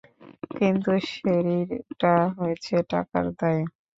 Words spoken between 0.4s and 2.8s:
কিন্তু সেটা হয়েছে